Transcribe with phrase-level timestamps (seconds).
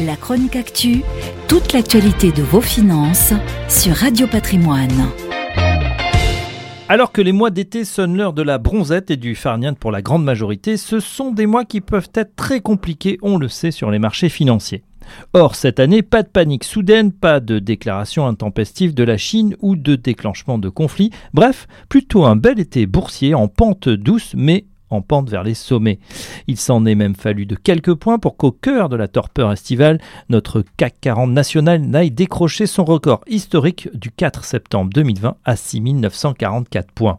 [0.00, 1.02] La chronique actu,
[1.46, 3.32] toute l'actualité de vos finances
[3.68, 4.90] sur Radio Patrimoine.
[6.88, 10.02] Alors que les mois d'été sonnent l'heure de la bronzette et du farniente pour la
[10.02, 13.92] grande majorité, ce sont des mois qui peuvent être très compliqués, on le sait, sur
[13.92, 14.82] les marchés financiers.
[15.32, 19.76] Or, cette année, pas de panique soudaine, pas de déclaration intempestive de la Chine ou
[19.76, 21.10] de déclenchement de conflits.
[21.34, 25.98] Bref, plutôt un bel été boursier en pente douce mais en pente vers les sommets.
[26.46, 30.00] Il s'en est même fallu de quelques points pour qu'au cœur de la torpeur estivale,
[30.28, 36.92] notre CAC 40 national n'aille décrocher son record historique du 4 septembre 2020 à 6944
[36.92, 37.18] points.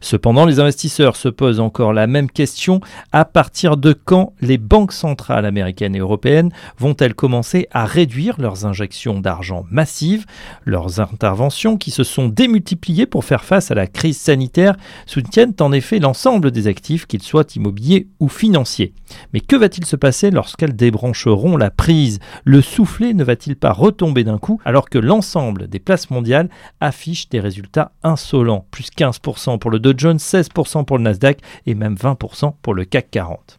[0.00, 2.80] Cependant, les investisseurs se posent encore la même question.
[3.12, 8.66] À partir de quand les banques centrales américaines et européennes vont-elles commencer à réduire leurs
[8.66, 10.26] injections d'argent massives
[10.64, 14.76] Leurs interventions, qui se sont démultipliées pour faire face à la crise sanitaire,
[15.06, 18.94] soutiennent en effet l'ensemble des actifs, qu'ils soient immobiliers ou financiers.
[19.32, 22.18] Mais que va-t-il se passer lorsqu'elles débrancheront la prise?
[22.44, 26.48] Le soufflet ne va-t-il pas retomber d'un coup alors que l'ensemble des places mondiales
[26.80, 31.74] affichent des résultats insolents, plus 15% pour le Dow Jones, 16% pour le Nasdaq et
[31.74, 33.58] même 20% pour le CAC 40.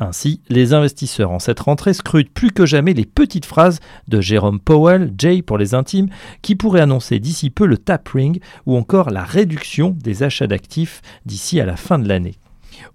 [0.00, 4.60] Ainsi, les investisseurs en cette rentrée scrutent plus que jamais les petites phrases de Jérôme
[4.60, 6.08] Powell, Jay pour les intimes,
[6.42, 11.60] qui pourraient annoncer d'ici peu le tapering ou encore la réduction des achats d'actifs d'ici
[11.60, 12.36] à la fin de l'année.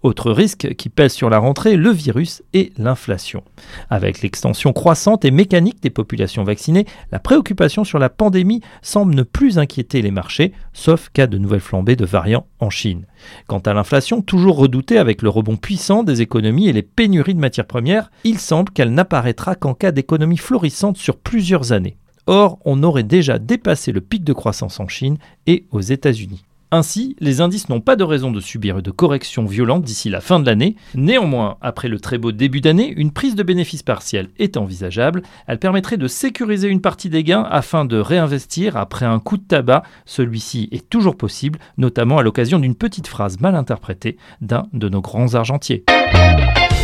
[0.02, 3.44] Autre risque qui pèse sur la rentrée, le virus et l'inflation.
[3.90, 9.24] Avec l'extension croissante et mécanique des populations vaccinées, la préoccupation sur la pandémie semble ne
[9.24, 13.06] plus inquiéter les marchés, sauf cas de nouvelles flambées de variants en Chine.
[13.48, 17.40] Quant à l'inflation, toujours redoutée avec le rebond puissant des économies et les pénuries de
[17.40, 21.98] matières premières, il semble qu'elle n'apparaîtra qu'en cas d'économie florissante sur plusieurs années.
[22.26, 26.46] Or, on aurait déjà dépassé le pic de croissance en Chine et aux États-Unis.
[26.76, 30.40] Ainsi, les indices n'ont pas de raison de subir de corrections violentes d'ici la fin
[30.40, 30.76] de l'année.
[30.96, 35.22] Néanmoins, après le très beau début d'année, une prise de bénéfices partiels est envisageable.
[35.46, 39.44] Elle permettrait de sécuriser une partie des gains afin de réinvestir après un coup de
[39.44, 39.84] tabac.
[40.08, 45.02] Celui-ci est toujours possible, notamment à l'occasion d'une petite phrase mal interprétée d'un de nos
[45.02, 45.84] grands argentiers.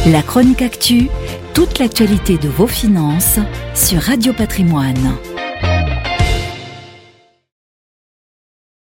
[0.05, 1.07] La chronique actu,
[1.55, 3.39] toute l'actualité de vos finances
[3.73, 5.15] sur Radio Patrimoine.